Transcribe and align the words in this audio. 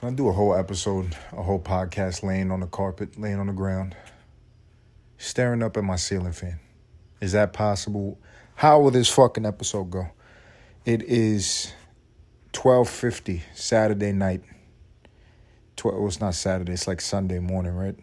Can 0.00 0.08
I 0.08 0.12
do 0.12 0.28
a 0.28 0.32
whole 0.32 0.54
episode, 0.54 1.14
a 1.30 1.42
whole 1.42 1.60
podcast 1.60 2.22
laying 2.22 2.50
on 2.50 2.60
the 2.60 2.66
carpet, 2.66 3.20
laying 3.20 3.38
on 3.38 3.48
the 3.48 3.52
ground, 3.52 3.94
staring 5.18 5.62
up 5.62 5.76
at 5.76 5.84
my 5.84 5.96
ceiling 5.96 6.32
fan? 6.32 6.58
Is 7.20 7.32
that 7.32 7.52
possible? 7.52 8.18
How 8.54 8.80
will 8.80 8.92
this 8.92 9.10
fucking 9.10 9.44
episode 9.44 9.90
go? 9.90 10.08
It 10.86 11.02
is 11.02 11.74
12:50 12.54 13.42
Saturday 13.54 14.12
night. 14.12 14.42
12 15.76 15.98
well, 15.98 16.08
it's 16.08 16.18
not 16.18 16.34
Saturday, 16.34 16.72
it's 16.72 16.88
like 16.88 17.02
Sunday 17.02 17.38
morning, 17.38 17.74
right? 17.74 17.96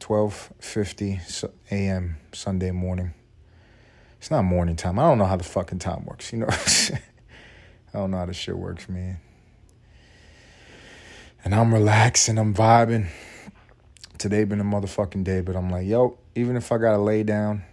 12:50 0.00 1.50
a.m. 1.70 2.16
Sunday 2.32 2.70
morning. 2.70 3.12
It's 4.16 4.30
not 4.30 4.40
morning 4.44 4.76
time. 4.76 4.98
I 4.98 5.02
don't 5.02 5.18
know 5.18 5.26
how 5.26 5.36
the 5.36 5.44
fucking 5.44 5.80
time 5.80 6.06
works, 6.06 6.32
you 6.32 6.38
know. 6.38 6.48
I 6.50 6.98
don't 7.92 8.10
know 8.10 8.16
how 8.16 8.24
this 8.24 8.36
shit 8.36 8.56
works, 8.56 8.88
man 8.88 9.20
and 11.44 11.54
I'm 11.54 11.74
relaxing, 11.74 12.38
I'm 12.38 12.54
vibing. 12.54 13.08
Today 14.18 14.44
been 14.44 14.60
a 14.60 14.64
motherfucking 14.64 15.24
day, 15.24 15.40
but 15.40 15.56
I'm 15.56 15.70
like, 15.70 15.86
yo, 15.86 16.18
even 16.36 16.56
if 16.56 16.70
I 16.70 16.78
gotta 16.78 16.98
lay 16.98 17.24
down 17.24 17.64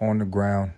on 0.00 0.18
the 0.18 0.24
ground, 0.24 0.72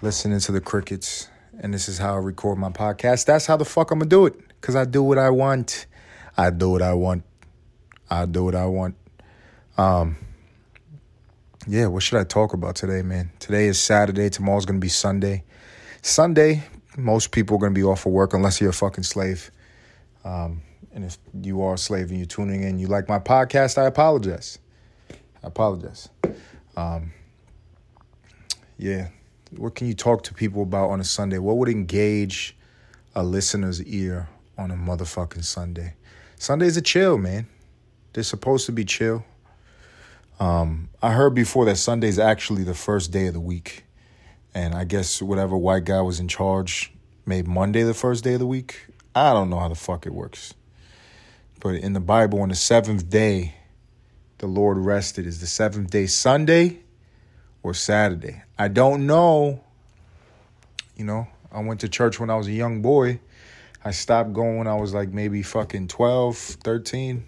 listening 0.00 0.40
to 0.40 0.52
the 0.52 0.62
crickets, 0.62 1.28
and 1.60 1.74
this 1.74 1.88
is 1.88 1.98
how 1.98 2.14
I 2.14 2.18
record 2.18 2.58
my 2.58 2.70
podcast, 2.70 3.26
that's 3.26 3.46
how 3.46 3.56
the 3.56 3.64
fuck 3.66 3.90
I'm 3.90 3.98
gonna 3.98 4.08
do 4.08 4.24
it. 4.26 4.34
Cause 4.62 4.74
I 4.74 4.86
do 4.86 5.02
what 5.02 5.18
I 5.18 5.28
want. 5.28 5.86
I 6.38 6.48
do 6.48 6.70
what 6.70 6.80
I 6.80 6.94
want. 6.94 7.24
I 8.08 8.24
do 8.24 8.44
what 8.44 8.54
I 8.54 8.64
want. 8.64 8.96
Um, 9.76 10.16
yeah, 11.66 11.86
what 11.86 12.02
should 12.02 12.18
I 12.18 12.24
talk 12.24 12.54
about 12.54 12.76
today, 12.76 13.02
man? 13.02 13.30
Today 13.38 13.66
is 13.66 13.78
Saturday. 13.78 14.30
Tomorrow's 14.30 14.64
gonna 14.64 14.78
be 14.78 14.88
Sunday. 14.88 15.44
Sunday, 16.00 16.62
most 16.96 17.32
people 17.32 17.58
are 17.58 17.60
gonna 17.60 17.72
be 17.74 17.82
off 17.82 18.06
of 18.06 18.12
work 18.12 18.32
unless 18.32 18.62
you're 18.62 18.70
a 18.70 18.72
fucking 18.72 19.04
slave. 19.04 19.50
Um, 20.24 20.62
and 20.92 21.04
if 21.04 21.18
you 21.42 21.62
are 21.62 21.74
a 21.74 21.78
slave 21.78 22.10
and 22.10 22.18
you're 22.18 22.26
tuning 22.26 22.62
in, 22.62 22.78
you 22.78 22.86
like 22.86 23.08
my 23.08 23.18
podcast, 23.18 23.78
I 23.78 23.86
apologize. 23.86 24.58
I 25.10 25.48
apologize. 25.48 26.08
Um, 26.76 27.12
yeah. 28.78 29.08
What 29.56 29.74
can 29.74 29.86
you 29.86 29.94
talk 29.94 30.22
to 30.24 30.34
people 30.34 30.62
about 30.62 30.90
on 30.90 31.00
a 31.00 31.04
Sunday? 31.04 31.38
What 31.38 31.56
would 31.58 31.68
engage 31.68 32.56
a 33.14 33.22
listener's 33.22 33.82
ear 33.82 34.28
on 34.56 34.70
a 34.70 34.74
motherfucking 34.74 35.44
Sunday? 35.44 35.94
Sundays 36.38 36.76
are 36.76 36.82
chill, 36.82 37.18
man. 37.18 37.46
They're 38.12 38.24
supposed 38.24 38.66
to 38.66 38.72
be 38.72 38.84
chill. 38.84 39.24
Um, 40.40 40.88
I 41.02 41.12
heard 41.12 41.34
before 41.34 41.64
that 41.66 41.76
Sunday's 41.76 42.18
actually 42.18 42.64
the 42.64 42.74
first 42.74 43.12
day 43.12 43.26
of 43.26 43.34
the 43.34 43.40
week. 43.40 43.84
And 44.54 44.74
I 44.74 44.84
guess 44.84 45.20
whatever 45.20 45.56
white 45.56 45.84
guy 45.84 46.00
was 46.00 46.20
in 46.20 46.28
charge 46.28 46.92
made 47.26 47.46
Monday 47.46 47.82
the 47.82 47.94
first 47.94 48.24
day 48.24 48.34
of 48.34 48.40
the 48.40 48.46
week. 48.46 48.86
I 49.14 49.32
don't 49.32 49.50
know 49.50 49.58
how 49.58 49.68
the 49.68 49.74
fuck 49.74 50.06
it 50.06 50.12
works. 50.12 50.54
But 51.60 51.76
in 51.76 51.92
the 51.92 52.00
Bible, 52.00 52.42
on 52.42 52.48
the 52.48 52.54
seventh 52.54 53.08
day, 53.08 53.54
the 54.38 54.46
Lord 54.46 54.76
rested. 54.76 55.26
Is 55.26 55.40
the 55.40 55.46
seventh 55.46 55.90
day 55.90 56.06
Sunday 56.06 56.80
or 57.62 57.74
Saturday? 57.74 58.42
I 58.58 58.68
don't 58.68 59.06
know. 59.06 59.62
You 60.96 61.04
know, 61.04 61.28
I 61.52 61.60
went 61.62 61.80
to 61.80 61.88
church 61.88 62.18
when 62.18 62.28
I 62.28 62.36
was 62.36 62.48
a 62.48 62.52
young 62.52 62.82
boy. 62.82 63.20
I 63.84 63.92
stopped 63.92 64.32
going 64.32 64.58
when 64.58 64.66
I 64.66 64.74
was 64.74 64.94
like 64.94 65.10
maybe 65.10 65.42
fucking 65.42 65.88
12, 65.88 66.36
13. 66.36 67.24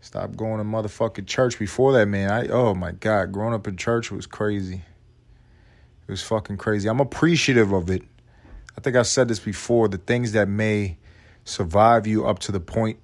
Stopped 0.00 0.36
going 0.36 0.58
to 0.58 0.64
motherfucking 0.64 1.26
church 1.26 1.58
before 1.58 1.92
that, 1.94 2.06
man. 2.06 2.30
I 2.30 2.46
oh 2.48 2.74
my 2.74 2.92
god, 2.92 3.32
growing 3.32 3.54
up 3.54 3.66
in 3.66 3.76
church 3.76 4.10
was 4.10 4.26
crazy. 4.26 4.82
It 6.06 6.10
was 6.10 6.22
fucking 6.22 6.58
crazy. 6.58 6.88
I'm 6.88 7.00
appreciative 7.00 7.72
of 7.72 7.90
it 7.90 8.02
I 8.76 8.80
think 8.80 8.96
I've 8.96 9.06
said 9.06 9.28
this 9.28 9.38
before 9.38 9.88
the 9.88 9.98
things 9.98 10.32
that 10.32 10.48
may 10.48 10.98
survive 11.44 12.06
you 12.06 12.26
up 12.26 12.40
to 12.40 12.52
the 12.52 12.60
point 12.60 12.98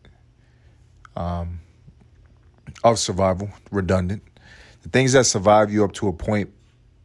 um, 1.16 1.60
of 2.84 2.98
survival, 2.98 3.50
redundant. 3.70 4.22
The 4.82 4.88
things 4.88 5.12
that 5.12 5.24
survive 5.24 5.72
you 5.72 5.84
up 5.84 5.92
to 5.94 6.08
a 6.08 6.12
point, 6.12 6.50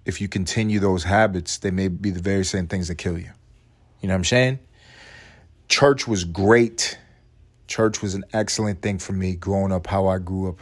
if 0.06 0.20
you 0.20 0.28
continue 0.28 0.80
those 0.80 1.04
habits, 1.04 1.60
they 1.60 1.72
may 1.72 1.88
be 1.88 2.10
the 2.10 2.22
very 2.22 2.44
same 2.44 2.68
things 2.68 2.88
that 2.88 2.96
kill 2.96 3.18
you. 3.18 3.30
You 4.02 4.08
know 4.08 4.14
what 4.14 4.20
I'm 4.20 4.24
saying? 4.26 4.60
Church 5.70 6.08
was 6.08 6.24
great. 6.24 6.98
Church 7.68 8.02
was 8.02 8.16
an 8.16 8.24
excellent 8.34 8.82
thing 8.82 9.00
for 9.00 9.14
me 9.14 9.36
growing 9.36 9.72
up 9.72 9.88
how 9.88 10.08
I 10.08 10.18
grew 10.18 10.50
up. 10.50 10.60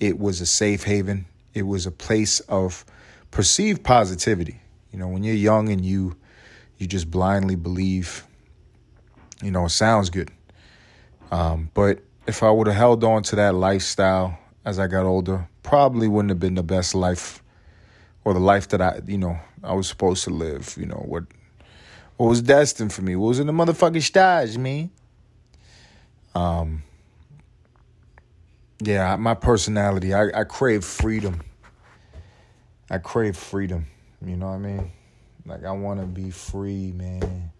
It 0.00 0.18
was 0.18 0.40
a 0.40 0.46
safe 0.46 0.84
haven. 0.84 1.26
It 1.54 1.62
was 1.62 1.86
a 1.86 1.90
place 1.90 2.40
of 2.40 2.84
perceived 3.30 3.84
positivity. 3.84 4.60
You 4.90 4.98
know, 4.98 5.08
when 5.08 5.22
you're 5.22 5.34
young 5.34 5.68
and 5.68 5.84
you 5.84 6.16
you 6.82 6.88
just 6.88 7.10
blindly 7.10 7.54
believe, 7.54 8.26
you 9.40 9.52
know, 9.52 9.66
it 9.66 9.70
sounds 9.70 10.10
good. 10.10 10.30
Um, 11.30 11.70
but 11.74 12.00
if 12.26 12.42
I 12.42 12.50
would 12.50 12.66
have 12.66 12.76
held 12.76 13.04
on 13.04 13.22
to 13.24 13.36
that 13.36 13.54
lifestyle 13.54 14.36
as 14.64 14.80
I 14.80 14.88
got 14.88 15.06
older, 15.06 15.48
probably 15.62 16.08
wouldn't 16.08 16.30
have 16.30 16.40
been 16.40 16.56
the 16.56 16.62
best 16.64 16.94
life 16.94 17.40
or 18.24 18.34
the 18.34 18.40
life 18.40 18.68
that 18.68 18.82
I, 18.82 19.00
you 19.06 19.16
know, 19.16 19.38
I 19.62 19.74
was 19.74 19.86
supposed 19.86 20.24
to 20.24 20.30
live. 20.30 20.74
You 20.76 20.86
know 20.86 21.04
what, 21.06 21.24
what 22.16 22.26
was 22.26 22.42
destined 22.42 22.92
for 22.92 23.02
me? 23.02 23.14
What 23.14 23.28
was 23.28 23.38
in 23.38 23.46
the 23.46 23.52
motherfucking 23.52 24.02
stars, 24.02 24.58
man? 24.58 24.90
Um, 26.34 26.82
yeah, 28.80 29.14
my 29.16 29.34
personality, 29.34 30.12
I, 30.12 30.40
I 30.40 30.44
crave 30.44 30.84
freedom. 30.84 31.42
I 32.90 32.98
crave 32.98 33.36
freedom. 33.36 33.86
You 34.24 34.36
know 34.36 34.48
what 34.48 34.54
I 34.54 34.58
mean? 34.58 34.92
Like 35.46 35.64
I 35.64 35.72
want 35.72 36.00
to 36.00 36.06
be 36.06 36.30
free, 36.30 36.92
man. 36.92 37.50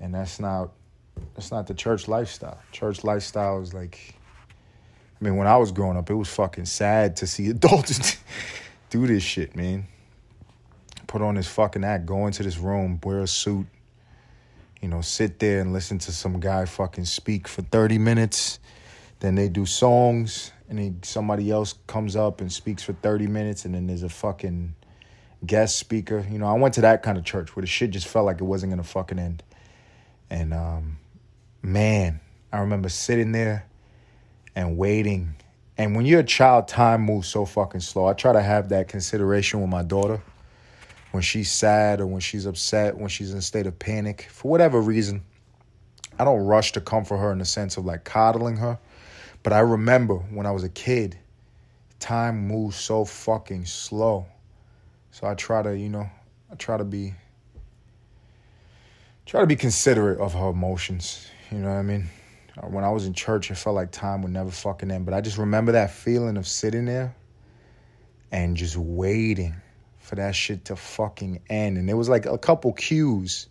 And 0.00 0.14
that's 0.14 0.38
not 0.38 0.70
that's 1.34 1.50
not 1.50 1.66
the 1.66 1.74
church 1.74 2.08
lifestyle. 2.08 2.58
Church 2.72 3.04
lifestyle 3.04 3.60
is 3.60 3.74
like 3.74 4.14
I 5.20 5.24
mean, 5.24 5.36
when 5.36 5.48
I 5.48 5.56
was 5.56 5.72
growing 5.72 5.96
up, 5.96 6.10
it 6.10 6.14
was 6.14 6.28
fucking 6.28 6.66
sad 6.66 7.16
to 7.16 7.26
see 7.26 7.48
adults 7.50 8.18
do 8.90 9.06
this 9.06 9.22
shit, 9.22 9.56
man. 9.56 9.86
Put 11.06 11.22
on 11.22 11.34
this 11.34 11.48
fucking 11.48 11.84
act, 11.84 12.06
go 12.06 12.26
into 12.26 12.42
this 12.42 12.58
room, 12.58 13.00
wear 13.02 13.20
a 13.20 13.26
suit, 13.26 13.66
you 14.80 14.88
know, 14.88 15.00
sit 15.00 15.38
there 15.38 15.60
and 15.60 15.72
listen 15.72 15.98
to 16.00 16.12
some 16.12 16.38
guy 16.38 16.66
fucking 16.66 17.06
speak 17.06 17.48
for 17.48 17.62
30 17.62 17.98
minutes. 17.98 18.60
Then 19.20 19.34
they 19.34 19.48
do 19.48 19.66
songs, 19.66 20.52
and 20.68 20.78
then 20.78 21.00
somebody 21.02 21.50
else 21.50 21.74
comes 21.86 22.14
up 22.14 22.40
and 22.40 22.52
speaks 22.52 22.82
for 22.82 22.92
30 22.92 23.26
minutes, 23.26 23.64
and 23.64 23.74
then 23.74 23.86
there's 23.88 24.04
a 24.04 24.08
fucking 24.08 24.74
guest 25.44 25.78
speaker. 25.78 26.26
You 26.30 26.38
know, 26.38 26.46
I 26.46 26.54
went 26.54 26.74
to 26.74 26.80
that 26.82 27.02
kind 27.02 27.18
of 27.18 27.24
church 27.24 27.54
where 27.54 27.62
the 27.62 27.66
shit 27.66 27.90
just 27.90 28.08
felt 28.08 28.26
like 28.26 28.40
it 28.40 28.44
wasn't 28.44 28.72
gonna 28.72 28.82
fucking 28.82 29.18
end. 29.18 29.42
And 30.30 30.52
um, 30.52 30.98
man, 31.62 32.20
I 32.52 32.58
remember 32.58 32.88
sitting 32.88 33.32
there 33.32 33.66
and 34.54 34.76
waiting. 34.76 35.34
And 35.76 35.94
when 35.94 36.06
you're 36.06 36.20
a 36.20 36.24
child, 36.24 36.68
time 36.68 37.02
moves 37.02 37.28
so 37.28 37.44
fucking 37.44 37.80
slow. 37.80 38.06
I 38.06 38.12
try 38.12 38.32
to 38.32 38.42
have 38.42 38.70
that 38.70 38.88
consideration 38.88 39.60
with 39.60 39.70
my 39.70 39.82
daughter 39.82 40.20
when 41.12 41.22
she's 41.22 41.50
sad 41.50 42.00
or 42.00 42.06
when 42.06 42.20
she's 42.20 42.46
upset, 42.46 42.96
when 42.96 43.08
she's 43.08 43.32
in 43.32 43.38
a 43.38 43.42
state 43.42 43.66
of 43.66 43.78
panic, 43.78 44.28
for 44.30 44.50
whatever 44.50 44.80
reason. 44.80 45.22
I 46.18 46.24
don't 46.24 46.44
rush 46.44 46.72
to 46.72 46.80
comfort 46.80 47.18
her 47.18 47.30
in 47.30 47.38
the 47.38 47.44
sense 47.44 47.76
of 47.76 47.84
like 47.84 48.04
coddling 48.04 48.56
her. 48.56 48.78
But 49.42 49.52
I 49.52 49.60
remember 49.60 50.16
when 50.16 50.46
I 50.46 50.50
was 50.50 50.64
a 50.64 50.68
kid, 50.68 51.16
time 52.00 52.48
moves 52.48 52.76
so 52.76 53.04
fucking 53.04 53.66
slow. 53.66 54.26
So 55.18 55.26
I 55.26 55.34
try 55.34 55.62
to, 55.62 55.76
you 55.76 55.88
know, 55.88 56.08
I 56.48 56.54
try 56.54 56.76
to 56.76 56.84
be 56.84 57.12
try 59.26 59.40
to 59.40 59.48
be 59.48 59.56
considerate 59.56 60.20
of 60.20 60.32
her 60.34 60.50
emotions. 60.50 61.26
You 61.50 61.58
know 61.58 61.70
what 61.70 61.78
I 61.78 61.82
mean? 61.82 62.08
Uh, 62.56 62.68
when 62.68 62.84
I 62.84 62.90
was 62.90 63.04
in 63.04 63.14
church, 63.14 63.50
it 63.50 63.56
felt 63.56 63.74
like 63.74 63.90
time 63.90 64.22
would 64.22 64.30
never 64.30 64.52
fucking 64.52 64.92
end. 64.92 65.06
But 65.06 65.14
I 65.14 65.20
just 65.20 65.36
remember 65.36 65.72
that 65.72 65.90
feeling 65.90 66.36
of 66.36 66.46
sitting 66.46 66.84
there 66.84 67.16
and 68.30 68.56
just 68.56 68.76
waiting 68.76 69.56
for 69.98 70.14
that 70.14 70.36
shit 70.36 70.66
to 70.66 70.76
fucking 70.76 71.40
end. 71.50 71.78
And 71.78 71.88
there 71.88 71.96
was 71.96 72.08
like 72.08 72.24
a 72.24 72.38
couple 72.38 72.72
cues 72.72 73.48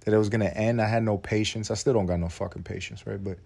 that 0.00 0.12
it 0.12 0.18
was 0.18 0.28
gonna 0.28 0.46
end. 0.46 0.82
I 0.82 0.88
had 0.88 1.04
no 1.04 1.18
patience. 1.18 1.70
I 1.70 1.74
still 1.74 1.92
don't 1.92 2.06
got 2.06 2.18
no 2.18 2.28
fucking 2.28 2.64
patience, 2.64 3.06
right? 3.06 3.22
But 3.22 3.38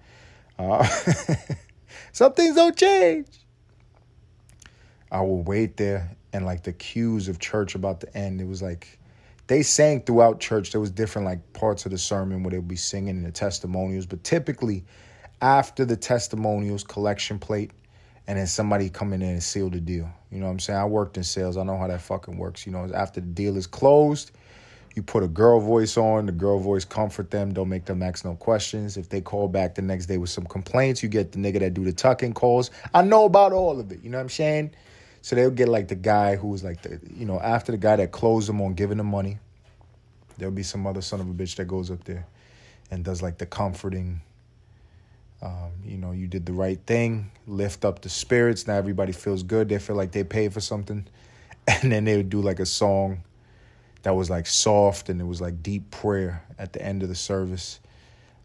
uh, 0.58 0.82
some 2.12 2.32
things 2.32 2.56
don't 2.56 2.74
change. 2.74 3.26
I 5.10 5.20
would 5.20 5.46
wait 5.48 5.76
there 5.76 6.16
and 6.32 6.44
like 6.44 6.62
the 6.62 6.72
cues 6.72 7.28
of 7.28 7.38
church 7.38 7.74
about 7.74 8.00
the 8.00 8.16
end. 8.16 8.40
It 8.40 8.46
was 8.46 8.62
like 8.62 8.98
they 9.48 9.62
sang 9.62 10.02
throughout 10.02 10.40
church. 10.40 10.72
There 10.72 10.80
was 10.80 10.90
different 10.90 11.26
like 11.26 11.52
parts 11.52 11.84
of 11.84 11.90
the 11.90 11.98
sermon 11.98 12.42
where 12.42 12.52
they 12.52 12.58
would 12.58 12.68
be 12.68 12.76
singing 12.76 13.16
in 13.16 13.22
the 13.24 13.32
testimonials, 13.32 14.06
but 14.06 14.22
typically 14.22 14.84
after 15.42 15.84
the 15.84 15.96
testimonials, 15.96 16.84
collection 16.84 17.38
plate, 17.38 17.72
and 18.26 18.38
then 18.38 18.46
somebody 18.46 18.88
come 18.88 19.12
in 19.12 19.22
and 19.22 19.42
seal 19.42 19.70
the 19.70 19.80
deal. 19.80 20.08
You 20.30 20.38
know 20.38 20.46
what 20.46 20.52
I'm 20.52 20.60
saying? 20.60 20.78
I 20.78 20.84
worked 20.84 21.16
in 21.16 21.24
sales. 21.24 21.56
I 21.56 21.64
know 21.64 21.76
how 21.76 21.88
that 21.88 22.00
fucking 22.00 22.36
works. 22.36 22.64
You 22.64 22.72
know, 22.72 22.88
after 22.94 23.20
the 23.20 23.26
deal 23.26 23.56
is 23.56 23.66
closed, 23.66 24.30
you 24.94 25.02
put 25.02 25.24
a 25.24 25.28
girl 25.28 25.58
voice 25.58 25.96
on. 25.96 26.26
The 26.26 26.32
girl 26.32 26.58
voice 26.58 26.84
comfort 26.84 27.30
them. 27.30 27.52
Don't 27.52 27.68
make 27.68 27.86
them 27.86 28.02
ask 28.02 28.24
no 28.24 28.34
questions. 28.34 28.96
If 28.96 29.08
they 29.08 29.20
call 29.20 29.48
back 29.48 29.74
the 29.74 29.82
next 29.82 30.06
day 30.06 30.18
with 30.18 30.30
some 30.30 30.44
complaints, 30.44 31.02
you 31.02 31.08
get 31.08 31.32
the 31.32 31.38
nigga 31.38 31.58
that 31.60 31.74
do 31.74 31.84
the 31.84 31.92
tucking 31.92 32.34
calls. 32.34 32.70
I 32.94 33.02
know 33.02 33.24
about 33.24 33.52
all 33.52 33.80
of 33.80 33.90
it. 33.90 34.02
You 34.04 34.10
know 34.10 34.18
what 34.18 34.22
I'm 34.22 34.28
saying? 34.28 34.72
So 35.22 35.36
they'll 35.36 35.50
get 35.50 35.68
like 35.68 35.88
the 35.88 35.94
guy 35.94 36.36
who 36.36 36.48
was 36.48 36.64
like 36.64 36.82
the, 36.82 37.00
you 37.14 37.26
know, 37.26 37.38
after 37.38 37.72
the 37.72 37.78
guy 37.78 37.96
that 37.96 38.12
closed 38.12 38.48
them 38.48 38.60
on 38.60 38.74
giving 38.74 38.98
them 38.98 39.08
money, 39.08 39.38
there'll 40.38 40.54
be 40.54 40.62
some 40.62 40.86
other 40.86 41.02
son 41.02 41.20
of 41.20 41.28
a 41.28 41.32
bitch 41.32 41.56
that 41.56 41.66
goes 41.66 41.90
up 41.90 42.04
there 42.04 42.26
and 42.90 43.04
does 43.04 43.22
like 43.22 43.38
the 43.38 43.46
comforting. 43.46 44.22
Um, 45.42 45.70
you 45.84 45.98
know, 45.98 46.12
you 46.12 46.26
did 46.26 46.46
the 46.46 46.52
right 46.52 46.78
thing, 46.86 47.30
lift 47.46 47.84
up 47.84 48.02
the 48.02 48.08
spirits. 48.08 48.66
Now 48.66 48.74
everybody 48.74 49.12
feels 49.12 49.42
good. 49.42 49.68
They 49.68 49.78
feel 49.78 49.96
like 49.96 50.12
they 50.12 50.24
paid 50.24 50.52
for 50.52 50.60
something. 50.60 51.06
And 51.82 51.92
then 51.92 52.04
they 52.04 52.16
would 52.16 52.30
do 52.30 52.40
like 52.40 52.58
a 52.58 52.66
song 52.66 53.22
that 54.02 54.16
was 54.16 54.28
like 54.28 54.46
soft 54.46 55.08
and 55.08 55.20
it 55.20 55.24
was 55.24 55.40
like 55.40 55.62
deep 55.62 55.90
prayer 55.90 56.42
at 56.58 56.72
the 56.72 56.82
end 56.82 57.02
of 57.04 57.08
the 57.08 57.14
service. 57.14 57.78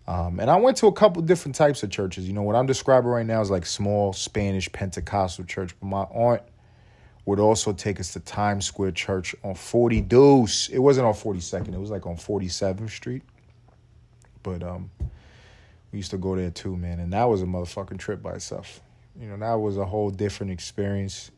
Um, 0.07 0.39
and 0.39 0.51
I 0.51 0.57
went 0.57 0.77
to 0.77 0.87
a 0.87 0.91
couple 0.91 1.21
different 1.23 1.55
types 1.55 1.81
of 1.81 1.89
churches. 1.89 2.27
You 2.27 2.33
know, 2.33 2.43
what 2.43 2.55
I'm 2.55 2.67
describing 2.67 3.09
right 3.09 3.25
now 3.25 3.41
is 3.41 3.49
like 3.49 3.65
small 3.65 4.13
Spanish 4.13 4.71
Pentecostal 4.71 5.45
church. 5.45 5.73
But 5.79 5.87
my 5.87 6.03
aunt 6.03 6.43
would 7.25 7.39
also 7.39 7.73
take 7.73 7.99
us 7.99 8.13
to 8.13 8.19
Times 8.19 8.65
Square 8.65 8.91
Church 8.91 9.35
on 9.43 9.55
40 9.55 10.01
Deuce. 10.01 10.69
It 10.69 10.79
wasn't 10.79 11.07
on 11.07 11.13
42nd, 11.13 11.73
it 11.73 11.79
was 11.79 11.91
like 11.91 12.05
on 12.05 12.17
47th 12.17 12.89
Street. 12.89 13.23
But 14.43 14.61
um, 14.61 14.91
we 15.91 15.97
used 15.97 16.11
to 16.11 16.17
go 16.17 16.35
there 16.35 16.51
too, 16.51 16.77
man. 16.77 16.99
And 16.99 17.11
that 17.13 17.23
was 17.23 17.41
a 17.41 17.45
motherfucking 17.45 17.97
trip 17.97 18.21
by 18.21 18.33
itself. 18.33 18.81
You 19.19 19.27
know, 19.29 19.37
that 19.37 19.53
was 19.55 19.77
a 19.77 19.85
whole 19.85 20.11
different 20.11 20.51
experience. 20.51 21.31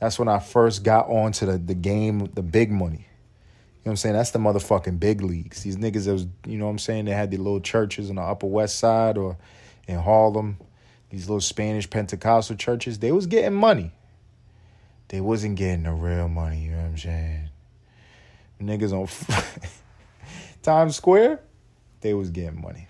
That's 0.00 0.18
when 0.18 0.28
I 0.28 0.38
first 0.38 0.84
got 0.84 1.08
onto 1.08 1.46
the, 1.46 1.58
the 1.58 1.74
game, 1.74 2.30
the 2.34 2.42
big 2.42 2.70
money. 2.70 3.06
You 3.86 3.90
know 3.90 3.90
what 3.90 3.92
I'm 3.92 3.96
saying? 3.96 4.14
That's 4.14 4.30
the 4.32 4.38
motherfucking 4.38 5.00
big 5.00 5.22
leagues. 5.22 5.62
These 5.62 5.76
niggas 5.76 6.04
that 6.04 6.12
was, 6.12 6.26
you 6.46 6.58
know 6.58 6.66
what 6.66 6.72
I'm 6.72 6.78
saying? 6.78 7.06
They 7.06 7.12
had 7.12 7.30
the 7.30 7.36
little 7.38 7.60
churches 7.60 8.10
on 8.10 8.16
the 8.16 8.22
Upper 8.22 8.46
West 8.46 8.78
Side 8.78 9.16
or 9.16 9.36
in 9.88 9.98
Harlem. 9.98 10.58
These 11.10 11.28
little 11.28 11.40
Spanish 11.40 11.88
Pentecostal 11.88 12.56
churches, 12.56 12.98
they 12.98 13.12
was 13.12 13.26
getting 13.26 13.54
money. 13.54 13.92
They 15.08 15.20
wasn't 15.20 15.56
getting 15.56 15.84
the 15.84 15.92
real 15.92 16.28
money, 16.28 16.64
you 16.64 16.72
know 16.72 16.78
what 16.78 16.86
I'm 16.86 16.98
saying? 16.98 17.50
Niggas 18.60 18.92
on 18.92 19.08
Times 20.62 20.96
Square, 20.96 21.40
they 22.00 22.14
was 22.14 22.30
getting 22.30 22.60
money. 22.60 22.88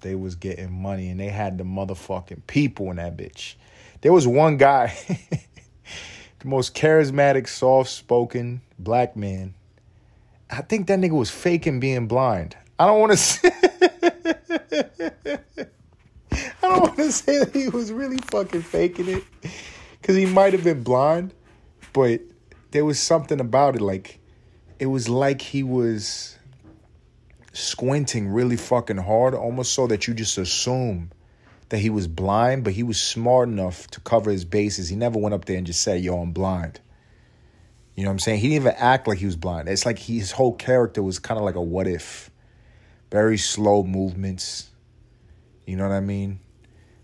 They 0.00 0.14
was 0.14 0.34
getting 0.34 0.72
money 0.72 1.08
and 1.08 1.20
they 1.20 1.28
had 1.28 1.58
the 1.58 1.64
motherfucking 1.64 2.46
people 2.46 2.90
in 2.90 2.96
that 2.96 3.16
bitch. 3.16 3.54
There 4.00 4.12
was 4.12 4.26
one 4.26 4.56
guy, 4.56 4.96
the 6.38 6.48
most 6.48 6.74
charismatic, 6.74 7.48
soft 7.48 7.90
spoken 7.90 8.60
black 8.78 9.16
man. 9.16 9.54
I 10.50 10.62
think 10.62 10.86
that 10.86 10.98
nigga 10.98 11.12
was 11.12 11.30
faking 11.30 11.78
being 11.78 12.08
blind. 12.08 12.56
I 12.78 12.86
don't 12.86 13.00
want 13.00 13.12
to 13.12 13.16
say 13.18 13.50
I 16.32 16.62
don't 16.62 16.80
want 16.80 16.96
to 16.96 17.12
say 17.12 17.38
that 17.38 17.54
he 17.54 17.68
was 17.68 17.92
really 17.92 18.18
fucking 18.18 18.62
faking 18.62 19.08
it 19.08 19.24
because 20.00 20.16
he 20.16 20.26
might 20.26 20.52
have 20.52 20.64
been 20.64 20.82
blind, 20.82 21.34
but 21.92 22.20
there 22.70 22.84
was 22.84 22.98
something 22.98 23.40
about 23.40 23.76
it. 23.76 23.80
Like, 23.80 24.20
it 24.78 24.86
was 24.86 25.08
like 25.08 25.40
he 25.42 25.62
was 25.62 26.38
squinting 27.52 28.28
really 28.28 28.56
fucking 28.56 28.98
hard, 28.98 29.34
almost 29.34 29.72
so 29.72 29.86
that 29.88 30.06
you 30.06 30.14
just 30.14 30.38
assume 30.38 31.10
that 31.70 31.78
he 31.78 31.90
was 31.90 32.06
blind, 32.06 32.64
but 32.64 32.72
he 32.72 32.82
was 32.82 33.00
smart 33.00 33.48
enough 33.48 33.86
to 33.88 34.00
cover 34.00 34.30
his 34.30 34.44
bases. 34.44 34.88
He 34.88 34.96
never 34.96 35.18
went 35.18 35.34
up 35.34 35.44
there 35.44 35.58
and 35.58 35.66
just 35.66 35.82
said, 35.82 36.00
Yo, 36.02 36.16
I'm 36.18 36.32
blind. 36.32 36.80
You 37.94 38.04
know 38.04 38.10
what 38.10 38.14
I'm 38.14 38.18
saying? 38.20 38.40
He 38.40 38.48
didn't 38.48 38.62
even 38.62 38.74
act 38.78 39.08
like 39.08 39.18
he 39.18 39.26
was 39.26 39.36
blind. 39.36 39.68
It's 39.68 39.84
like 39.84 39.98
he, 39.98 40.18
his 40.18 40.30
whole 40.30 40.54
character 40.54 41.02
was 41.02 41.18
kind 41.18 41.36
of 41.36 41.44
like 41.44 41.56
a 41.56 41.60
what 41.60 41.88
if. 41.88 42.30
Very 43.10 43.38
slow 43.38 43.82
movements. 43.82 44.70
You 45.66 45.76
know 45.76 45.88
what 45.88 45.94
I 45.94 46.00
mean? 46.00 46.38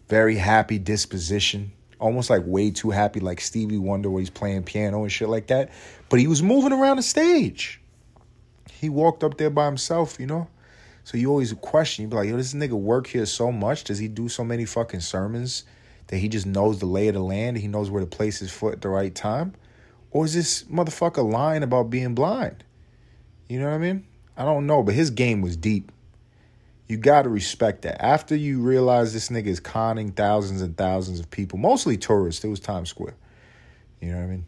Very 0.08 0.36
happy 0.36 0.78
disposition 0.78 1.72
almost 2.04 2.28
like 2.28 2.42
way 2.44 2.70
too 2.70 2.90
happy, 2.90 3.18
like 3.18 3.40
Stevie 3.40 3.78
Wonder, 3.78 4.10
where 4.10 4.20
he's 4.20 4.28
playing 4.28 4.62
piano 4.64 5.02
and 5.02 5.10
shit 5.10 5.30
like 5.30 5.46
that. 5.46 5.70
But 6.10 6.20
he 6.20 6.26
was 6.26 6.42
moving 6.42 6.72
around 6.72 6.98
the 6.98 7.02
stage. 7.02 7.80
He 8.70 8.90
walked 8.90 9.24
up 9.24 9.38
there 9.38 9.48
by 9.48 9.64
himself, 9.64 10.20
you 10.20 10.26
know? 10.26 10.46
So 11.04 11.16
you 11.16 11.30
always 11.30 11.54
question, 11.54 12.02
you 12.02 12.08
be 12.08 12.16
like, 12.16 12.28
yo, 12.28 12.36
this 12.36 12.52
nigga 12.52 12.72
work 12.72 13.06
here 13.06 13.24
so 13.24 13.50
much? 13.50 13.84
Does 13.84 13.98
he 13.98 14.08
do 14.08 14.28
so 14.28 14.44
many 14.44 14.66
fucking 14.66 15.00
sermons 15.00 15.64
that 16.08 16.18
he 16.18 16.28
just 16.28 16.44
knows 16.44 16.78
the 16.78 16.84
lay 16.84 17.08
of 17.08 17.14
the 17.14 17.20
land? 17.20 17.56
He 17.56 17.68
knows 17.68 17.90
where 17.90 18.02
to 18.02 18.06
place 18.06 18.38
his 18.38 18.52
foot 18.52 18.74
at 18.74 18.80
the 18.82 18.90
right 18.90 19.14
time? 19.14 19.54
Or 20.10 20.26
is 20.26 20.34
this 20.34 20.64
motherfucker 20.64 21.30
lying 21.30 21.62
about 21.62 21.88
being 21.88 22.14
blind? 22.14 22.64
You 23.48 23.60
know 23.60 23.68
what 23.68 23.76
I 23.76 23.78
mean? 23.78 24.06
I 24.36 24.44
don't 24.44 24.66
know, 24.66 24.82
but 24.82 24.94
his 24.94 25.08
game 25.08 25.40
was 25.40 25.56
deep. 25.56 25.90
You 26.86 26.98
got 26.98 27.22
to 27.22 27.30
respect 27.30 27.82
that. 27.82 28.04
After 28.04 28.36
you 28.36 28.60
realize 28.60 29.12
this 29.12 29.30
nigga 29.30 29.46
is 29.46 29.60
conning 29.60 30.12
thousands 30.12 30.60
and 30.60 30.76
thousands 30.76 31.18
of 31.18 31.30
people, 31.30 31.58
mostly 31.58 31.96
tourists, 31.96 32.44
it 32.44 32.48
was 32.48 32.60
Times 32.60 32.90
Square. 32.90 33.14
You 34.00 34.10
know 34.10 34.18
what 34.18 34.24
I 34.24 34.26
mean? 34.26 34.46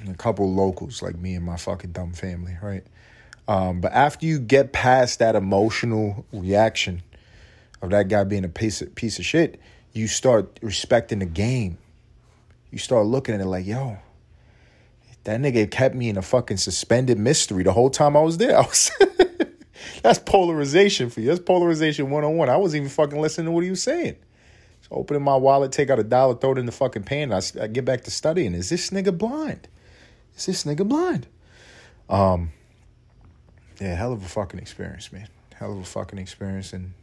And 0.00 0.08
a 0.10 0.14
couple 0.14 0.52
locals 0.52 1.02
like 1.02 1.16
me 1.18 1.34
and 1.34 1.44
my 1.44 1.56
fucking 1.56 1.92
dumb 1.92 2.12
family, 2.12 2.56
right? 2.62 2.84
Um, 3.48 3.80
but 3.80 3.92
after 3.92 4.26
you 4.26 4.38
get 4.38 4.72
past 4.72 5.18
that 5.18 5.34
emotional 5.34 6.24
reaction 6.32 7.02
of 7.82 7.90
that 7.90 8.08
guy 8.08 8.24
being 8.24 8.44
a 8.44 8.48
piece 8.48 8.82
of, 8.82 8.94
piece 8.94 9.18
of 9.18 9.24
shit, 9.24 9.58
you 9.92 10.06
start 10.06 10.58
respecting 10.62 11.18
the 11.20 11.26
game. 11.26 11.78
You 12.70 12.78
start 12.78 13.06
looking 13.06 13.34
at 13.34 13.40
it 13.40 13.46
like, 13.46 13.66
yo, 13.66 13.98
that 15.24 15.40
nigga 15.40 15.70
kept 15.70 15.94
me 15.94 16.08
in 16.08 16.16
a 16.16 16.22
fucking 16.22 16.58
suspended 16.58 17.18
mystery 17.18 17.62
the 17.62 17.72
whole 17.72 17.90
time 17.90 18.16
I 18.16 18.20
was 18.20 18.38
there. 18.38 18.56
I 18.58 18.60
was 18.60 18.90
That's 20.02 20.18
polarization 20.18 21.10
for 21.10 21.20
you. 21.20 21.28
That's 21.28 21.40
polarization 21.40 22.10
one 22.10 22.24
on 22.24 22.36
one. 22.36 22.48
I 22.48 22.56
wasn't 22.56 22.82
even 22.82 22.90
fucking 22.90 23.20
listening 23.20 23.46
to 23.46 23.50
what 23.52 23.64
he 23.64 23.70
was 23.70 23.82
saying. 23.82 24.16
So 24.82 24.88
opening 24.92 25.22
my 25.22 25.36
wallet, 25.36 25.72
take 25.72 25.90
out 25.90 25.98
a 25.98 26.04
dollar, 26.04 26.34
throw 26.34 26.52
it 26.52 26.58
in 26.58 26.66
the 26.66 26.72
fucking 26.72 27.04
pan. 27.04 27.32
I, 27.32 27.40
I 27.60 27.66
get 27.66 27.84
back 27.84 28.02
to 28.02 28.10
studying. 28.10 28.54
Is 28.54 28.70
this 28.70 28.90
nigga 28.90 29.16
blind? 29.16 29.68
Is 30.36 30.46
this 30.46 30.64
nigga 30.64 30.88
blind? 30.88 31.26
Um, 32.08 32.52
yeah, 33.80 33.94
hell 33.94 34.12
of 34.12 34.24
a 34.24 34.28
fucking 34.28 34.60
experience, 34.60 35.12
man. 35.12 35.28
Hell 35.54 35.72
of 35.72 35.78
a 35.78 35.84
fucking 35.84 36.18
experience, 36.18 36.72
and 36.72 36.94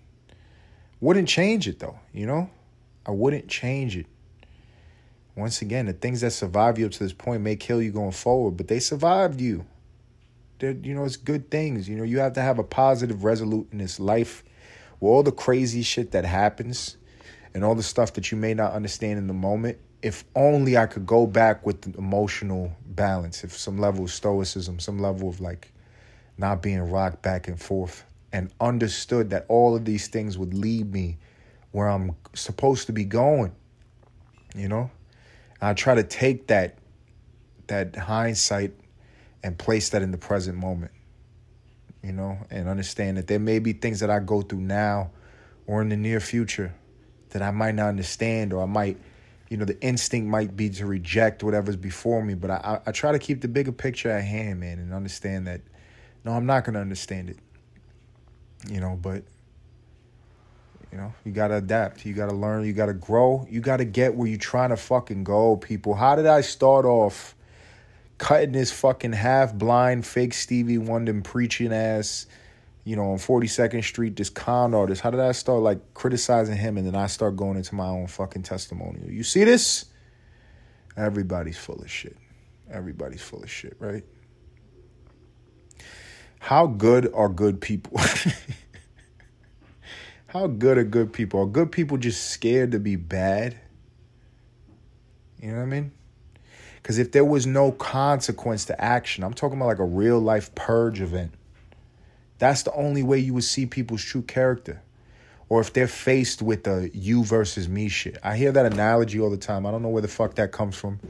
wouldn't 1.00 1.28
change 1.28 1.68
it 1.68 1.80
though. 1.80 2.00
You 2.14 2.26
know, 2.26 2.50
I 3.06 3.12
wouldn't 3.12 3.48
change 3.48 3.96
it. 3.96 4.08
Once 5.36 5.62
again, 5.62 5.86
the 5.86 5.94
things 5.94 6.22
that 6.22 6.32
survive 6.32 6.80
you 6.80 6.88
up 6.88 6.92
to 6.92 7.00
this 7.00 7.14
point 7.14 7.44
may 7.44 7.56
kill 7.56 7.82
you 7.82 7.92
going 7.92 8.12
forward, 8.12 8.58
but 8.58 8.68
they 8.68 8.80
survived 8.80 9.40
you 9.40 9.66
they're, 10.60 10.72
you 10.72 10.94
know, 10.94 11.04
it's 11.04 11.18
good 11.18 11.52
things. 11.52 11.88
You 11.88 11.98
know, 11.98 12.04
you 12.04 12.20
have 12.20 12.34
to 12.34 12.42
have 12.42 12.60
a 12.60 12.64
positive, 12.64 13.24
resolute 13.24 13.68
in 13.72 13.78
this 13.78 14.00
life 14.00 14.44
with 15.00 15.10
all 15.10 15.24
the 15.24 15.32
crazy 15.32 15.84
shit 15.84 16.12
that 16.12 16.26
happens 16.26 16.98
and 17.54 17.64
all 17.64 17.76
the 17.76 17.84
stuff 17.84 18.14
that 18.14 18.32
you 18.32 18.38
may 18.38 18.54
not 18.54 18.74
understand 18.74 19.20
in 19.20 19.28
the 19.28 19.34
moment. 19.34 19.78
If 20.02 20.24
only 20.36 20.78
I 20.78 20.86
could 20.86 21.06
go 21.06 21.26
back 21.26 21.66
with 21.66 21.98
emotional 21.98 22.72
balance, 22.86 23.44
if 23.44 23.58
some 23.58 23.78
level 23.78 24.06
of 24.06 24.12
stoicism, 24.12 24.80
some 24.80 25.00
level 25.00 25.30
of 25.30 25.42
like 25.42 25.72
not 26.38 26.62
being 26.62 26.80
rocked 26.82 27.22
back 27.24 27.48
and 27.48 27.60
forth, 27.60 28.06
and 28.32 28.52
understood 28.60 29.32
that 29.32 29.46
all 29.48 29.76
of 29.76 29.86
these 29.86 30.08
things 30.08 30.38
would 30.38 30.54
lead 30.54 30.92
me 30.92 31.18
where 31.72 31.88
I'm 31.88 32.16
supposed 32.34 32.86
to 32.88 32.94
be 32.94 33.06
going. 33.06 33.54
You 34.56 34.68
know, 34.68 34.92
I 35.62 35.74
try 35.74 35.96
to 35.96 36.04
take 36.04 36.48
that 36.48 36.78
that 37.68 37.96
hindsight 37.96 38.74
and 39.44 39.58
place 39.58 39.90
that 39.90 40.02
in 40.02 40.12
the 40.12 40.18
present 40.18 40.58
moment, 40.58 40.92
you 42.04 42.12
know, 42.12 42.38
and 42.50 42.68
understand 42.68 43.18
that 43.18 43.28
there 43.28 43.40
may 43.40 43.60
be 43.60 43.74
things 43.74 44.00
that 44.00 44.10
I 44.10 44.20
go 44.20 44.42
through 44.42 44.62
now 44.62 45.12
or 45.66 45.82
in 45.82 45.90
the 45.90 45.98
near 45.98 46.20
future 46.20 46.74
that 47.30 47.42
I 47.42 47.52
might 47.52 47.76
not 47.76 47.90
understand 47.90 48.54
or 48.54 48.64
I 48.64 48.66
might, 48.66 48.98
you 49.50 49.58
know, 49.58 49.66
the 49.66 49.80
instinct 49.82 50.28
might 50.28 50.56
be 50.56 50.70
to 50.72 50.86
reject 50.86 51.44
whatever's 51.44 51.76
before 51.76 52.24
me. 52.24 52.34
But 52.34 52.52
I, 52.52 52.82
I 52.86 52.92
try 52.92 53.12
to 53.12 53.20
keep 53.20 53.42
the 53.42 53.48
bigger 53.48 53.72
picture 53.72 54.10
at 54.10 54.24
hand, 54.24 54.60
man, 54.60 54.80
and 54.80 54.94
understand 54.94 55.48
that, 55.48 55.62
no, 56.26 56.32
I'm 56.34 56.46
not 56.46 56.66
going 56.66 56.74
to 56.74 56.82
understand 56.82 57.30
it, 57.30 57.38
you 58.70 58.82
know, 58.82 58.98
but, 59.02 59.24
you 60.92 60.98
know, 60.98 61.14
you 61.24 61.32
got 61.32 61.50
to 61.50 61.58
adapt. 61.58 62.06
You 62.06 62.14
got 62.14 62.30
to 62.30 62.36
learn. 62.36 62.66
You 62.66 62.74
got 62.74 62.88
to 62.88 62.94
grow. 62.94 63.46
You 63.50 63.62
got 63.62 63.78
to 63.78 63.86
get 63.86 64.16
where 64.16 64.28
you're 64.28 64.38
trying 64.38 64.70
to 64.70 64.78
fucking 64.78 65.24
go, 65.24 65.58
people. 65.58 65.94
How 65.94 66.16
did 66.16 66.26
I 66.26 66.42
start 66.42 66.86
off? 66.86 67.36
Cutting 68.18 68.52
this 68.52 68.72
fucking 68.72 69.14
half 69.14 69.54
blind 69.54 70.06
fake 70.06 70.34
Stevie 70.34 70.78
Wonder 70.78 71.20
preaching 71.22 71.74
ass, 71.74 72.26
you 72.84 72.96
know, 72.96 73.12
on 73.12 73.18
42nd 73.18 73.84
Street, 73.84 74.16
this 74.16 74.30
con 74.30 74.74
artist. 74.74 75.02
How 75.02 75.12
did 75.12 75.20
I 75.20 75.32
start 75.32 75.62
like 75.62 75.94
criticizing 75.94 76.58
him 76.58 76.78
and 76.78 76.88
then 76.88 76.96
I 76.96 77.08
start 77.08 77.36
going 77.36 77.58
into 77.58 77.76
my 77.76 77.88
own 77.88 78.08
fucking 78.08 78.44
testimonial? 78.44 79.10
You 79.10 79.24
see 79.24 79.44
this? 79.44 79.86
Everybody's 80.96 81.58
full 81.58 81.82
of 81.82 81.92
shit. 81.92 82.18
Everybody's 82.72 83.22
full 83.22 83.44
of 83.44 83.52
shit, 83.52 83.78
right? 83.80 84.04
How 86.40 86.66
good 86.66 87.12
are 87.14 87.30
good 87.30 87.62
people? 87.62 88.00
How 90.28 90.48
good 90.48 90.78
are 90.78 90.84
good 90.84 91.14
people? 91.14 91.42
Are 91.42 91.46
good 91.46 91.72
people 91.72 91.98
just 91.98 92.32
scared 92.32 92.72
to 92.72 92.80
be 92.80 92.96
bad? 92.96 93.58
You 95.42 95.52
know 95.52 95.58
what 95.58 95.64
I 95.64 95.66
mean? 95.66 95.92
Because 96.88 97.00
if 97.00 97.12
there 97.12 97.26
was 97.26 97.46
no 97.46 97.74
consequence 97.74 98.64
to 98.64 98.82
action, 98.82 99.26
I'm 99.26 99.34
talking 99.34 99.58
about 99.58 99.66
like 99.66 99.80
a 99.80 99.84
real 99.84 100.22
life 100.22 100.56
purge 100.56 101.02
event. 101.02 101.34
That's 102.38 102.64
the 102.64 102.72
only 102.72 103.04
way 103.04 103.20
you 103.20 103.34
would 103.34 103.44
see 103.44 103.66
people's 103.66 104.02
true 104.02 104.22
character. 104.22 104.82
Or 105.50 105.60
if 105.60 105.74
they're 105.74 105.90
faced 105.90 106.42
with 106.42 106.64
the 106.64 106.90
you 106.94 107.26
versus 107.26 107.68
me 107.68 107.90
shit. 107.90 108.18
I 108.24 108.38
hear 108.38 108.54
that 108.54 108.66
analogy 108.72 109.20
all 109.20 109.30
the 109.30 109.36
time. 109.36 109.66
I 109.66 109.72
don't 109.72 109.82
know 109.82 109.90
where 109.90 110.02
the 110.02 110.08
fuck 110.08 110.36
that 110.36 110.54
comes 110.54 110.78
from. 110.78 111.02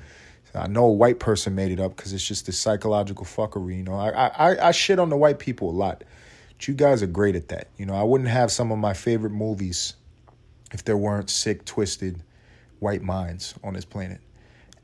I 0.55 0.65
know 0.65 0.85
a 0.85 0.91
white 0.91 1.19
person 1.19 1.53
made 1.53 1.69
it 1.69 1.79
up 1.79 1.95
because 1.95 2.11
it's 2.11 2.27
just 2.27 2.47
this 2.47 2.57
psychological 2.57 3.27
fuckery. 3.27 3.77
You 3.77 3.83
know, 3.83 3.99
I, 3.99 4.29
I 4.29 4.69
I 4.69 4.71
shit 4.71 4.97
on 4.97 5.09
the 5.09 5.17
white 5.17 5.37
people 5.37 5.69
a 5.69 5.77
lot. 5.77 6.03
But 6.57 6.67
you 6.67 6.73
guys 6.73 7.03
are 7.03 7.07
great 7.07 7.35
at 7.35 7.49
that. 7.49 7.67
You 7.77 7.85
know, 7.85 7.93
I 7.93 8.01
wouldn't 8.01 8.31
have 8.31 8.51
some 8.51 8.71
of 8.71 8.79
my 8.79 8.95
favorite 8.95 9.29
movies 9.29 9.93
if 10.71 10.83
there 10.83 10.97
weren't 10.97 11.29
sick, 11.29 11.65
twisted 11.65 12.23
white 12.79 13.03
minds 13.03 13.53
on 13.63 13.75
this 13.75 13.85
planet. 13.85 14.21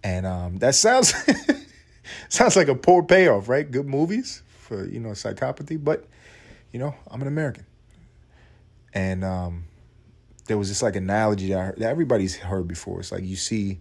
And 0.04 0.26
um, 0.26 0.58
that 0.58 0.76
sounds 0.76 1.14
sounds 2.30 2.56
like 2.56 2.68
a 2.68 2.76
poor 2.76 3.04
payoff, 3.04 3.48
right? 3.48 3.70
Good 3.70 3.88
movies 3.88 4.44
for 4.48 4.86
you 4.86 5.00
know 5.00 5.10
psychopathy, 5.10 5.82
but 5.82 6.06
you 6.72 6.80
know 6.80 6.94
I'm 7.10 7.22
an 7.22 7.28
American, 7.28 7.66
and 8.94 9.24
um, 9.24 9.64
there 10.48 10.58
was 10.58 10.70
this 10.70 10.82
like 10.82 10.96
analogy 10.96 11.50
that, 11.50 11.60
heard, 11.60 11.78
that 11.78 11.90
everybody's 11.90 12.36
heard 12.36 12.68
before. 12.68 13.00
It's 13.00 13.12
like 13.12 13.24
you 13.24 13.36
see 13.36 13.80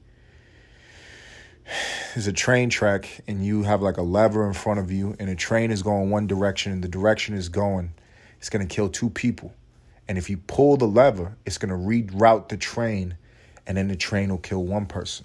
there's 2.14 2.26
a 2.26 2.32
train 2.32 2.68
track 2.68 3.20
and 3.26 3.44
you 3.44 3.62
have 3.62 3.82
like 3.82 3.96
a 3.96 4.02
lever 4.02 4.46
in 4.46 4.52
front 4.52 4.80
of 4.80 4.90
you 4.90 5.16
and 5.18 5.30
a 5.30 5.34
train 5.34 5.70
is 5.70 5.82
going 5.82 6.10
one 6.10 6.26
direction 6.26 6.72
and 6.72 6.82
the 6.82 6.88
direction 6.88 7.34
is 7.34 7.48
going 7.48 7.94
it's 8.38 8.48
going 8.48 8.66
to 8.66 8.74
kill 8.74 8.88
two 8.88 9.08
people 9.08 9.54
and 10.08 10.18
if 10.18 10.28
you 10.28 10.36
pull 10.36 10.76
the 10.76 10.86
lever 10.86 11.36
it's 11.46 11.58
going 11.58 11.70
to 11.70 11.76
reroute 11.76 12.48
the 12.48 12.56
train 12.56 13.16
and 13.66 13.76
then 13.76 13.88
the 13.88 13.96
train 13.96 14.28
will 14.28 14.38
kill 14.38 14.64
one 14.64 14.86
person 14.86 15.24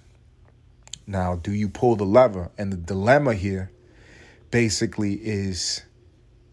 now 1.07 1.35
do 1.35 1.51
you 1.51 1.67
pull 1.69 1.95
the 1.95 2.05
lever 2.05 2.51
and 2.57 2.71
the 2.71 2.77
dilemma 2.77 3.33
here 3.33 3.71
basically 4.51 5.13
is 5.15 5.81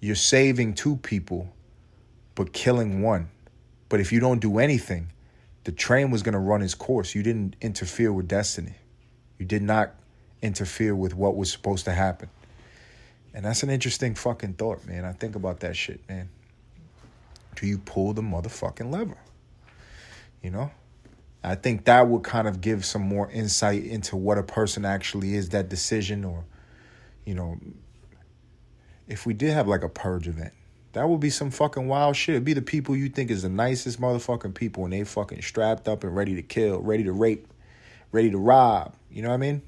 you're 0.01 0.15
saving 0.15 0.73
two 0.73 0.97
people 0.97 1.53
but 2.35 2.53
killing 2.53 3.03
one 3.03 3.29
but 3.89 4.01
if 4.01 4.13
you 4.13 4.21
don't 4.21 4.41
do 4.41 4.59
anything 4.59 5.11
the 5.65 5.73
train 5.73 6.11
was 6.11 6.23
going 6.23 6.33
to 6.33 6.39
run 6.39 6.63
its 6.63 6.75
course 6.75 7.15
you 7.15 7.23
didn't 7.23 7.57
interfere 7.61 8.13
with 8.13 8.29
destiny 8.29 8.75
you 9.39 9.45
did 9.45 9.63
not 9.63 9.95
interfere 10.45 10.95
with 10.95 11.15
what 11.15 11.35
was 11.37 11.51
supposed 11.51 11.87
to 11.87 11.93
happen. 11.93 12.29
And 13.33 13.45
that's 13.45 13.63
an 13.63 13.71
interesting 13.71 14.15
fucking 14.15 14.55
thought, 14.55 14.87
man. 14.87 15.05
I 15.05 15.13
think 15.13 15.35
about 15.35 15.61
that 15.61 15.75
shit, 15.75 16.07
man. 16.09 16.29
Do 17.57 17.67
you 17.67 17.79
pull 17.79 18.13
the 18.13 18.23
motherfucking 18.23 18.93
lever? 18.93 19.17
You 20.43 20.51
know? 20.51 20.71
I 21.45 21.55
think 21.57 21.85
that 21.85 22.09
would 22.09 22.23
kind 22.23 22.49
of 22.49 22.61
give 22.61 22.85
some 22.85 23.03
more 23.03 23.31
insight 23.31 23.85
into 23.85 24.17
what 24.17 24.39
a 24.39 24.43
person 24.43 24.85
actually 24.85 25.35
is, 25.35 25.51
that 25.51 25.69
decision, 25.69 26.25
or, 26.25 26.45
you 27.25 27.35
know, 27.35 27.59
if 29.07 29.27
we 29.27 29.35
did 29.35 29.53
have 29.53 29.69
like 29.69 29.83
a 29.83 29.89
purge 29.89 30.27
event, 30.27 30.55
that 30.95 31.09
would 31.09 31.21
be 31.21 31.31
some 31.31 31.51
fucking 31.51 31.87
wild 31.87 32.17
shit. 32.17 32.37
It'd 32.37 32.45
be 32.45 32.55
the 32.55 32.63
people 32.63 32.97
you 32.97 33.09
think 33.09 33.31
is 33.31 33.43
the 33.43 33.49
nicest 33.49 34.01
motherfucking 34.01 34.55
people 34.55 34.85
and 34.85 34.93
they 34.93 35.05
fucking 35.05 35.43
strapped 35.43 35.87
up 35.87 36.03
and 36.03 36.17
ready 36.17 36.35
to 36.37 36.43
kill, 36.43 36.81
ready 36.81 37.05
to 37.05 37.13
rape, 37.13 37.47
ready 38.11 38.31
to 38.31 38.39
rob. 38.39 38.95
You 39.11 39.23
know 39.23 39.29
what 39.29 39.35
I 39.35 39.39
mean? 39.39 39.63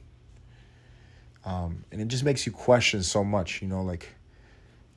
Um, 1.45 1.85
and 1.93 2.01
it 2.01 2.09
just 2.09 2.25
makes 2.25 2.47
you 2.47 2.53
question 2.53 3.03
so 3.03 3.23
much, 3.23 3.61
you 3.61 3.69
know, 3.69 3.83
like 3.83 4.15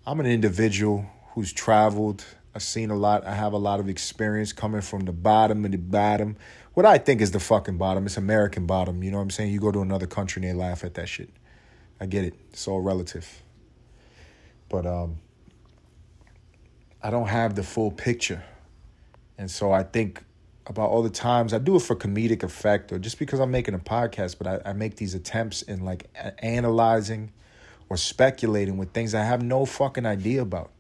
I'm 0.06 0.20
an 0.20 0.26
individual 0.28 1.06
who's 1.34 1.52
traveled, 1.52 2.24
I've 2.56 2.64
seen 2.64 2.90
a 2.90 2.96
lot, 2.96 3.26
I 3.26 3.36
have 3.36 3.54
a 3.54 3.58
lot 3.58 3.80
of 3.80 3.88
experience 3.88 4.54
coming 4.54 4.82
from 4.82 5.02
the 5.02 5.12
bottom 5.12 5.66
of 5.66 5.72
the 5.72 5.78
bottom. 5.78 6.36
What 6.74 6.86
I 6.86 6.98
think 6.98 7.22
is 7.22 7.32
the 7.32 7.40
fucking 7.40 7.78
bottom, 7.78 8.06
it's 8.06 8.18
American 8.18 8.66
bottom, 8.66 9.04
you 9.04 9.12
know 9.12 9.18
what 9.18 9.24
I'm 9.24 9.30
saying? 9.30 9.54
You 9.54 9.60
go 9.60 9.72
to 9.72 9.82
another 9.82 10.08
country 10.08 10.42
and 10.42 10.50
they 10.50 10.62
laugh 10.62 10.84
at 10.84 10.96
that 10.96 11.08
shit. 11.08 11.30
I 12.00 12.06
get 12.06 12.24
it. 12.24 12.34
It's 12.52 12.68
all 12.68 12.82
relative. 12.82 13.44
But 14.70 14.86
um 14.86 15.18
I 17.02 17.12
don't 17.12 17.28
have 17.28 17.56
the 17.56 17.64
full 17.64 17.92
picture. 17.92 18.44
And 19.38 19.50
so 19.50 19.72
I 19.72 19.84
think 19.84 20.24
about 20.66 20.90
all 20.90 21.02
the 21.02 21.10
times 21.10 21.54
I 21.54 21.60
do 21.60 21.78
it 21.78 21.82
for 21.82 21.96
comedic 21.96 22.44
effect 22.44 22.92
or 22.92 23.00
just 23.00 23.18
because 23.20 23.40
I'm 23.40 23.52
making 23.52 23.74
a 23.74 23.80
podcast, 23.80 24.38
but 24.38 24.48
I, 24.48 24.70
I 24.70 24.74
make 24.74 24.98
these 24.98 25.16
attempts 25.16 25.62
in 25.62 25.86
like 25.86 26.10
analyzing 26.40 27.32
or 27.90 27.98
speculating 27.98 28.78
with 28.78 28.92
things 28.92 29.16
I 29.16 29.24
have 29.24 29.42
no 29.42 29.66
fucking 29.66 30.06
idea 30.06 30.42
about. 30.42 30.72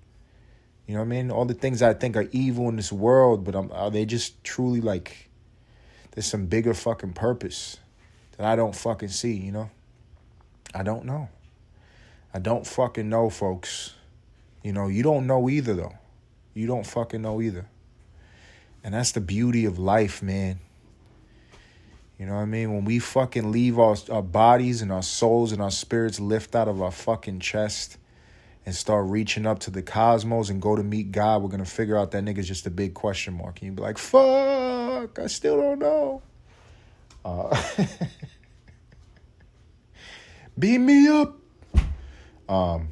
You 0.89 0.95
know 0.95 1.01
what 1.01 1.05
I 1.05 1.21
mean? 1.21 1.29
All 1.29 1.45
the 1.45 1.53
things 1.53 1.83
I 1.83 1.93
think 1.93 2.17
are 2.17 2.27
evil 2.31 2.67
in 2.67 2.75
this 2.75 2.91
world, 2.91 3.43
but 3.43 3.55
I'm, 3.55 3.71
are 3.71 3.91
they 3.91 4.05
just 4.05 4.43
truly 4.43 4.81
like 4.81 5.29
there's 6.09 6.25
some 6.25 6.47
bigger 6.47 6.73
fucking 6.73 7.13
purpose 7.13 7.77
that 8.35 8.47
I 8.47 8.55
don't 8.55 8.75
fucking 8.75 9.09
see, 9.09 9.33
you 9.33 9.51
know? 9.51 9.69
I 10.73 10.81
don't 10.81 11.05
know. 11.05 11.29
I 12.33 12.39
don't 12.39 12.65
fucking 12.65 13.07
know, 13.07 13.29
folks. 13.29 13.93
You 14.63 14.73
know, 14.73 14.87
you 14.87 15.03
don't 15.03 15.27
know 15.27 15.47
either, 15.47 15.75
though. 15.75 15.93
You 16.55 16.65
don't 16.65 16.87
fucking 16.87 17.21
know 17.21 17.39
either. 17.39 17.67
And 18.83 18.95
that's 18.95 19.11
the 19.11 19.21
beauty 19.21 19.65
of 19.65 19.77
life, 19.77 20.23
man. 20.23 20.59
You 22.17 22.25
know 22.25 22.33
what 22.33 22.41
I 22.41 22.45
mean? 22.45 22.73
When 22.73 22.85
we 22.85 22.97
fucking 22.97 23.51
leave 23.51 23.77
our, 23.77 23.95
our 24.09 24.23
bodies 24.23 24.81
and 24.81 24.91
our 24.91 25.03
souls 25.03 25.51
and 25.51 25.61
our 25.61 25.69
spirits 25.69 26.19
lift 26.19 26.55
out 26.55 26.67
of 26.67 26.81
our 26.81 26.89
fucking 26.89 27.41
chest 27.41 27.99
and 28.69 28.75
start 28.75 29.07
reaching 29.07 29.45
up 29.47 29.59
to 29.59 29.71
the 29.71 29.81
cosmos 29.81 30.49
and 30.49 30.61
go 30.61 30.75
to 30.75 30.83
meet 30.83 31.11
God, 31.11 31.41
we're 31.41 31.49
gonna 31.49 31.65
figure 31.65 31.97
out 31.97 32.11
that 32.11 32.23
nigga's 32.23 32.47
just 32.47 32.67
a 32.67 32.69
big 32.69 32.93
question 32.93 33.33
mark. 33.33 33.59
And 33.59 33.67
you 33.67 33.71
be 33.71 33.81
like, 33.81 33.97
fuck, 33.97 35.17
I 35.17 35.27
still 35.27 35.57
don't 35.57 35.79
know. 35.79 36.21
Uh, 37.25 37.61
me 40.57 41.07
up. 41.07 41.35
Um, 42.47 42.89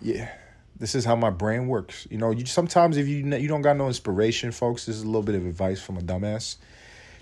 yeah 0.00 0.30
this 0.78 0.94
is 0.94 1.04
how 1.04 1.16
my 1.16 1.30
brain 1.30 1.66
works. 1.66 2.06
You 2.10 2.18
know, 2.18 2.30
you 2.30 2.46
sometimes 2.46 2.96
if 2.96 3.08
you 3.08 3.16
you 3.16 3.48
don't 3.48 3.62
got 3.62 3.76
no 3.76 3.88
inspiration, 3.88 4.52
folks, 4.52 4.86
this 4.86 4.96
is 4.96 5.02
a 5.02 5.06
little 5.06 5.22
bit 5.22 5.34
of 5.34 5.44
advice 5.44 5.80
from 5.80 5.98
a 5.98 6.00
dumbass. 6.00 6.56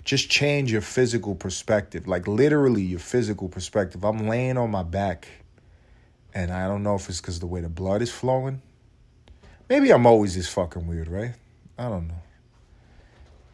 Just 0.03 0.29
change 0.29 0.71
your 0.71 0.81
physical 0.81 1.35
perspective, 1.35 2.07
like 2.07 2.27
literally 2.27 2.83
your 2.83 2.99
physical 2.99 3.49
perspective. 3.49 4.05
I'm 4.05 4.27
laying 4.27 4.57
on 4.57 4.71
my 4.71 4.83
back, 4.83 5.27
and 6.37 6.53
I 6.53 6.67
don't 6.67 6.83
know 6.83 6.93
if 6.93 7.09
it's 7.09 7.19
because 7.19 7.39
the 7.39 7.47
way 7.47 7.61
the 7.61 7.69
blood 7.69 8.03
is 8.03 8.11
flowing. 8.11 8.61
Maybe 9.69 9.89
I'm 9.89 10.05
always 10.05 10.35
this 10.35 10.47
fucking 10.47 10.85
weird, 10.85 11.07
right? 11.07 11.33
I 11.79 11.89
don't 11.89 12.07
know. 12.07 12.21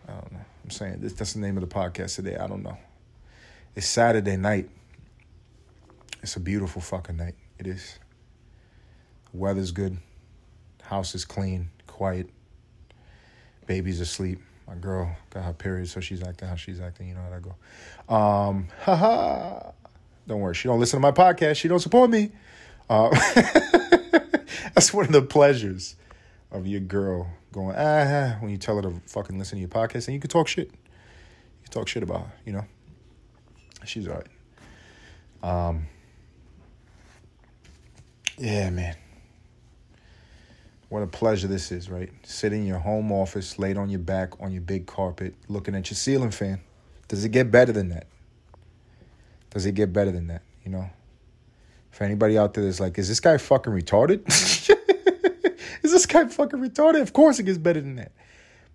I 0.06 0.12
don't 0.12 0.32
know. 0.34 0.46
I'm 0.66 0.70
saying 0.70 1.00
this. 1.00 1.14
That's 1.14 1.32
the 1.32 1.40
name 1.40 1.56
of 1.56 1.62
the 1.62 1.74
podcast 1.74 2.18
today. 2.18 2.36
I 2.36 2.46
don't 2.46 2.62
know. 2.62 2.78
It's 3.74 3.88
Saturday 3.88 4.36
night. 4.36 4.70
It's 6.22 6.36
a 6.36 6.42
beautiful 6.42 6.82
fucking 6.82 7.16
night. 7.16 7.36
It 7.58 7.68
is. 7.68 8.00
Weather's 9.32 9.72
good. 9.72 9.98
House 10.82 11.16
is 11.16 11.24
clean, 11.24 11.70
quiet. 11.88 12.28
Baby's 13.66 14.02
asleep. 14.02 14.42
My 14.68 14.76
girl 14.76 15.16
got 15.30 15.46
her 15.46 15.54
period, 15.54 15.88
so 15.88 16.02
she's 16.02 16.22
acting 16.22 16.50
how 16.50 16.56
she's 16.56 16.82
acting. 16.82 17.08
You 17.08 17.16
know 17.16 17.22
how 17.22 17.30
that 17.30 17.42
go. 17.42 18.14
Um, 18.14 18.68
haha. 18.82 19.72
Don't 20.28 20.42
worry. 20.42 20.54
She 20.54 20.68
don't 20.68 20.82
listen 20.82 20.98
to 20.98 21.02
my 21.02 21.12
podcast. 21.12 21.56
She 21.56 21.70
don't 21.70 21.80
support 21.80 22.10
me. 22.10 22.32
Uh, 22.90 23.10
that's 24.74 24.94
one 24.94 25.06
of 25.06 25.12
the 25.12 25.22
pleasures 25.22 25.96
of 26.52 26.68
your 26.68 26.82
girl 26.82 27.28
going 27.52 27.76
ah 27.78 28.38
when 28.40 28.52
you 28.52 28.58
tell 28.58 28.76
her 28.76 28.82
to 28.82 29.02
fucking 29.06 29.38
listen 29.38 29.58
to 29.58 29.60
your 29.62 29.70
podcast 29.70 30.08
and 30.08 30.16
you 30.16 30.20
can 30.20 30.30
talk 30.30 30.48
shit. 30.48 30.68
You 30.68 31.64
can 31.64 31.72
talk 31.72 31.88
shit 31.88 32.04
about 32.04 32.22
her, 32.22 32.34
you 32.46 32.54
know. 32.54 32.66
She's 33.86 34.08
all 34.08 34.16
right. 34.16 34.28
Um. 35.44 35.88
Yeah, 38.38 38.70
man. 38.70 38.96
What 40.90 41.02
a 41.02 41.08
pleasure 41.08 41.48
this 41.48 41.72
is, 41.72 41.90
right? 41.90 42.12
Sitting 42.24 42.62
in 42.62 42.68
your 42.68 42.80
home 42.80 43.12
office, 43.12 43.58
laid 43.58 43.78
on 43.78 43.90
your 43.90 44.00
back 44.00 44.40
on 44.40 44.52
your 44.52 44.62
big 44.62 44.86
carpet, 44.86 45.34
looking 45.48 45.76
at 45.76 45.90
your 45.90 45.96
ceiling 45.96 46.32
fan. 46.32 46.62
Does 47.08 47.26
it 47.26 47.30
get 47.30 47.52
better 47.52 47.72
than 47.72 47.90
that? 47.90 48.08
Does 49.50 49.66
it 49.66 49.74
get 49.74 49.92
better 49.92 50.12
than 50.12 50.28
that? 50.28 50.44
You 50.64 50.72
know? 50.72 50.90
For 51.94 52.04
anybody 52.06 52.40
out 52.40 52.56
there 52.56 52.66
that's 52.66 52.80
like, 52.80 52.98
is 52.98 53.08
this 53.08 53.20
guy 53.20 53.38
fucking 53.38 53.72
retarded? 53.72 54.28
is 55.84 55.92
this 55.92 56.08
guy 56.08 56.26
fucking 56.26 56.60
retarded? 56.60 57.02
Of 57.04 57.14
course 57.14 57.38
it 57.38 57.44
gets 57.44 57.60
better 57.60 57.82
than 57.82 57.98
that. 57.98 58.12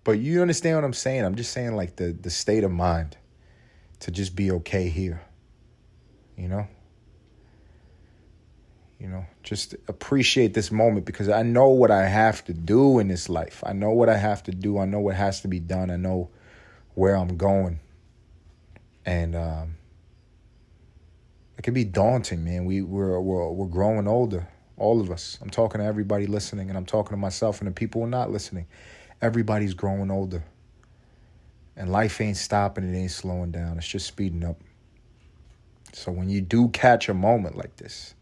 But 0.05 0.19
you 0.19 0.41
understand 0.41 0.77
what 0.77 0.85
I'm 0.85 0.93
saying? 0.93 1.25
I'm 1.25 1.35
just 1.35 1.51
saying 1.51 1.75
like 1.75 1.97
the 1.97 2.13
the 2.13 2.29
state 2.29 2.63
of 2.63 2.71
mind 2.71 3.17
to 3.99 4.11
just 4.11 4.37
be 4.37 4.51
okay 4.51 4.87
here. 4.87 5.21
You 6.37 6.47
know? 6.47 6.67
You 8.99 9.09
know, 9.09 9.25
just 9.43 9.75
appreciate 9.89 10.53
this 10.53 10.71
moment 10.71 11.05
because 11.05 11.27
I 11.27 11.43
know 11.43 11.67
what 11.67 11.91
I 11.91 12.05
have 12.05 12.45
to 12.45 12.53
do 12.53 12.99
in 12.99 13.09
this 13.09 13.27
life. 13.27 13.61
I 13.65 13.73
know 13.73 13.91
what 13.91 14.07
I 14.07 14.15
have 14.15 14.43
to 14.43 14.51
do. 14.51 14.79
I 14.79 14.85
know 14.85 15.01
what 15.01 15.15
has 15.15 15.41
to 15.41 15.49
be 15.49 15.59
done. 15.59 15.91
I 15.91 15.97
know 15.97 16.29
where 16.95 17.15
I'm 17.15 17.35
going. 17.35 17.81
And 19.05 19.35
um, 19.35 19.75
it 21.59 21.63
can 21.63 21.73
be 21.73 21.83
daunting, 21.83 22.45
man. 22.45 22.63
We 22.63 22.81
we're 22.81 23.19
we're 23.19 23.49
we're 23.51 23.67
growing 23.67 24.07
older, 24.07 24.47
all 24.77 25.01
of 25.01 25.11
us. 25.11 25.37
I'm 25.41 25.49
talking 25.49 25.81
to 25.81 25.85
everybody 25.85 26.25
listening, 26.25 26.69
and 26.69 26.77
I'm 26.77 26.85
talking 26.85 27.11
to 27.11 27.17
myself 27.17 27.59
and 27.59 27.67
the 27.67 27.73
people 27.73 27.99
who 27.99 28.07
are 28.07 28.09
not 28.09 28.31
listening. 28.31 28.65
Everybody's 29.21 29.73
growing 29.73 30.09
older, 30.09 30.41
and 31.75 31.91
life 31.91 32.21
ain't 32.21 32.37
stopping. 32.37 32.85
It 32.85 32.97
ain't 32.97 33.11
slowing 33.11 33.51
down. 33.51 33.77
It's 33.77 33.89
just 33.89 34.07
speeding 34.07 34.45
up. 34.45 34.55
So 35.91 36.13
when 36.13 36.29
you 36.29 36.39
do 36.39 36.69
catch 36.69 37.09
a 37.09 37.13
moment 37.13 37.57
like 37.57 37.75
this 37.75 38.13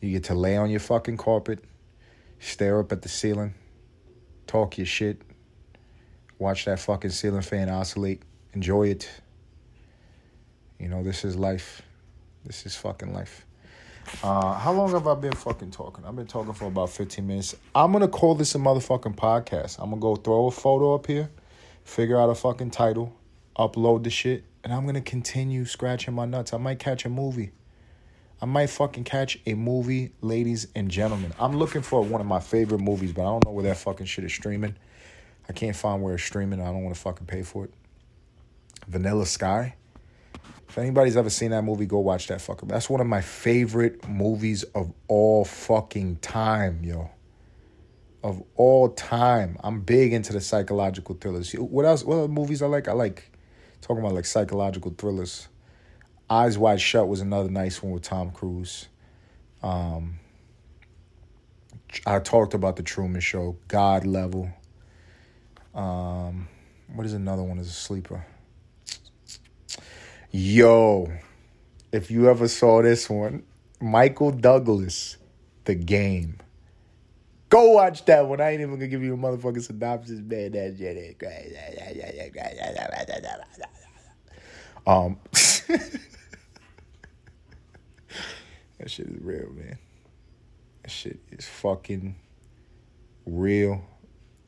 you 0.00 0.12
get 0.12 0.24
to 0.24 0.34
lay 0.34 0.56
on 0.56 0.70
your 0.70 0.78
fucking 0.78 1.16
carpet, 1.16 1.64
stare 2.38 2.78
up 2.78 2.92
at 2.92 3.02
the 3.02 3.08
ceiling, 3.08 3.54
talk 4.46 4.78
your 4.78 4.86
shit, 4.86 5.20
watch 6.38 6.66
that 6.66 6.78
fucking 6.78 7.10
ceiling 7.10 7.42
fan 7.42 7.68
oscillate, 7.68 8.22
enjoy 8.52 8.86
it. 8.86 9.10
You 10.78 10.86
know, 10.86 11.02
this 11.02 11.24
is 11.24 11.34
life. 11.34 11.82
This 12.44 12.66
is 12.66 12.74
fucking 12.76 13.14
life. 13.14 13.46
Uh, 14.22 14.54
how 14.54 14.72
long 14.72 14.90
have 14.90 15.06
I 15.06 15.14
been 15.14 15.32
fucking 15.32 15.70
talking? 15.70 16.04
I've 16.04 16.16
been 16.16 16.26
talking 16.26 16.52
for 16.52 16.66
about 16.66 16.90
15 16.90 17.26
minutes. 17.26 17.54
I'm 17.74 17.92
gonna 17.92 18.08
call 18.08 18.34
this 18.34 18.54
a 18.54 18.58
motherfucking 18.58 19.14
podcast. 19.14 19.78
I'm 19.78 19.90
gonna 19.90 20.00
go 20.00 20.16
throw 20.16 20.46
a 20.46 20.50
photo 20.50 20.94
up 20.94 21.06
here, 21.06 21.30
figure 21.84 22.20
out 22.20 22.28
a 22.28 22.34
fucking 22.34 22.70
title, 22.70 23.14
upload 23.56 24.02
the 24.02 24.10
shit, 24.10 24.44
and 24.64 24.72
I'm 24.72 24.86
gonna 24.86 25.00
continue 25.00 25.64
scratching 25.64 26.14
my 26.14 26.24
nuts. 26.24 26.52
I 26.52 26.58
might 26.58 26.78
catch 26.80 27.04
a 27.04 27.08
movie. 27.08 27.52
I 28.40 28.46
might 28.46 28.70
fucking 28.70 29.04
catch 29.04 29.38
a 29.46 29.54
movie, 29.54 30.12
ladies 30.20 30.66
and 30.74 30.90
gentlemen. 30.90 31.32
I'm 31.38 31.56
looking 31.56 31.82
for 31.82 32.02
one 32.02 32.20
of 32.20 32.26
my 32.26 32.40
favorite 32.40 32.80
movies, 32.80 33.12
but 33.12 33.22
I 33.22 33.26
don't 33.26 33.44
know 33.44 33.52
where 33.52 33.64
that 33.64 33.76
fucking 33.76 34.06
shit 34.06 34.24
is 34.24 34.32
streaming. 34.32 34.74
I 35.48 35.52
can't 35.52 35.76
find 35.76 36.02
where 36.02 36.14
it's 36.14 36.24
streaming. 36.24 36.60
I 36.60 36.64
don't 36.66 36.82
want 36.82 36.94
to 36.96 37.00
fucking 37.00 37.26
pay 37.26 37.42
for 37.42 37.66
it. 37.66 37.74
Vanilla 38.88 39.26
Sky. 39.26 39.76
If 40.72 40.78
anybody's 40.78 41.18
ever 41.18 41.28
seen 41.28 41.50
that 41.50 41.64
movie, 41.64 41.84
go 41.84 41.98
watch 41.98 42.28
that 42.28 42.38
fucker. 42.38 42.66
That's 42.66 42.88
one 42.88 43.02
of 43.02 43.06
my 43.06 43.20
favorite 43.20 44.08
movies 44.08 44.62
of 44.74 44.90
all 45.06 45.44
fucking 45.44 46.16
time, 46.16 46.80
yo. 46.82 47.10
Of 48.24 48.42
all 48.54 48.88
time. 48.88 49.58
I'm 49.62 49.82
big 49.82 50.14
into 50.14 50.32
the 50.32 50.40
psychological 50.40 51.14
thrillers. 51.16 51.52
What 51.52 51.84
else? 51.84 52.04
What 52.04 52.16
other 52.16 52.28
movies 52.28 52.62
I 52.62 52.68
like? 52.68 52.88
I 52.88 52.92
like 52.92 53.30
talking 53.82 54.02
about 54.02 54.14
like 54.14 54.24
psychological 54.24 54.94
thrillers. 54.96 55.46
Eyes 56.30 56.56
Wide 56.56 56.80
Shut 56.80 57.06
was 57.06 57.20
another 57.20 57.50
nice 57.50 57.82
one 57.82 57.92
with 57.92 58.04
Tom 58.04 58.30
Cruise. 58.30 58.88
Um, 59.62 60.20
I 62.06 62.18
talked 62.20 62.54
about 62.54 62.76
the 62.76 62.82
Truman 62.82 63.20
Show, 63.20 63.58
God 63.68 64.06
Level. 64.06 64.48
Um, 65.74 66.48
what 66.94 67.04
is 67.04 67.12
another 67.12 67.42
one? 67.42 67.58
Is 67.58 67.68
a 67.68 67.72
sleeper. 67.72 68.24
Yo, 70.34 71.12
if 71.92 72.10
you 72.10 72.30
ever 72.30 72.48
saw 72.48 72.80
this 72.80 73.10
one, 73.10 73.42
Michael 73.82 74.30
Douglas, 74.30 75.18
The 75.66 75.74
Game. 75.74 76.38
Go 77.50 77.72
watch 77.72 78.06
that 78.06 78.26
one. 78.26 78.40
I 78.40 78.52
ain't 78.52 78.62
even 78.62 78.76
gonna 78.76 78.86
give 78.86 79.02
you 79.02 79.12
a 79.12 79.16
motherfucking 79.18 79.62
synopsis, 79.62 80.20
man. 80.20 80.52
That 80.52 80.74
shit 80.78 80.96
is 80.96 81.16
crazy. 81.18 81.54
Um, 84.86 85.18
that 88.78 88.90
shit 88.90 89.08
is 89.08 89.20
real, 89.20 89.50
man. 89.50 89.76
That 90.82 90.90
shit 90.90 91.20
is 91.30 91.44
fucking 91.44 92.16
real. 93.26 93.84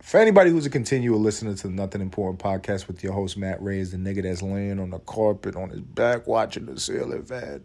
For 0.05 0.21
anybody 0.21 0.51
who's 0.51 0.67
a 0.67 0.71
continual 0.71 1.19
listener 1.19 1.55
to 1.55 1.63
the 1.63 1.73
Nothing 1.73 2.03
Important 2.03 2.39
podcast 2.39 2.89
with 2.89 3.03
your 3.03 3.15
host, 3.15 3.39
Matt 3.39 3.63
Ray, 3.63 3.79
is 3.79 3.93
the 3.93 3.97
nigga 3.97 4.23
that's 4.23 4.43
laying 4.43 4.79
on 4.79 4.91
the 4.91 4.99
carpet 4.99 5.57
on 5.57 5.71
his 5.71 5.81
back 5.81 6.27
watching 6.27 6.67
the 6.67 6.79
ceiling 6.79 7.25
fan. 7.25 7.65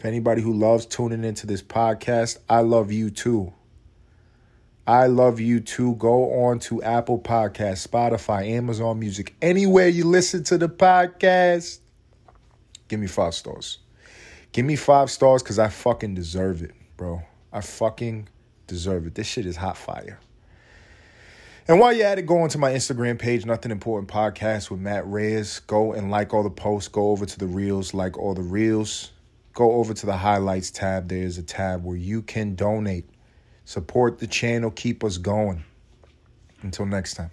For 0.00 0.08
anybody 0.08 0.42
who 0.42 0.52
loves 0.52 0.86
tuning 0.86 1.22
into 1.22 1.46
this 1.46 1.62
podcast, 1.62 2.38
I 2.50 2.62
love 2.62 2.90
you 2.90 3.10
too. 3.10 3.52
I 4.88 5.06
love 5.06 5.38
you 5.38 5.60
too. 5.60 5.94
Go 5.94 6.46
on 6.46 6.58
to 6.58 6.82
Apple 6.82 7.20
Podcasts, 7.20 7.86
Spotify, 7.86 8.48
Amazon 8.48 8.98
Music, 8.98 9.36
anywhere 9.40 9.86
you 9.86 10.02
listen 10.02 10.42
to 10.44 10.58
the 10.58 10.68
podcast. 10.68 11.78
Give 12.88 12.98
me 12.98 13.06
five 13.06 13.36
stars. 13.36 13.78
Give 14.50 14.66
me 14.66 14.74
five 14.74 15.12
stars 15.12 15.44
because 15.44 15.60
I 15.60 15.68
fucking 15.68 16.16
deserve 16.16 16.60
it, 16.60 16.72
bro. 16.96 17.22
I 17.52 17.60
fucking 17.60 18.28
deserve 18.66 19.06
it. 19.06 19.14
This 19.14 19.28
shit 19.28 19.46
is 19.46 19.56
hot 19.56 19.76
fire. 19.76 20.18
And 21.68 21.78
while 21.78 21.92
you're 21.92 22.06
at 22.06 22.18
it, 22.18 22.24
go 22.24 22.40
onto 22.40 22.58
my 22.58 22.72
Instagram 22.72 23.18
page, 23.18 23.44
Nothing 23.44 23.70
Important 23.70 24.10
Podcast 24.10 24.70
with 24.70 24.80
Matt 24.80 25.06
Reyes. 25.06 25.60
Go 25.60 25.92
and 25.92 26.10
like 26.10 26.32
all 26.32 26.42
the 26.42 26.48
posts. 26.48 26.88
Go 26.88 27.10
over 27.10 27.26
to 27.26 27.38
the 27.38 27.46
Reels, 27.46 27.92
like 27.92 28.16
all 28.16 28.32
the 28.32 28.40
Reels. 28.40 29.12
Go 29.52 29.72
over 29.72 29.92
to 29.92 30.06
the 30.06 30.16
Highlights 30.16 30.70
tab. 30.70 31.08
There's 31.08 31.36
a 31.36 31.42
tab 31.42 31.84
where 31.84 31.98
you 31.98 32.22
can 32.22 32.54
donate. 32.54 33.04
Support 33.66 34.18
the 34.18 34.26
channel. 34.26 34.70
Keep 34.70 35.04
us 35.04 35.18
going. 35.18 35.62
Until 36.62 36.86
next 36.86 37.14
time. 37.14 37.30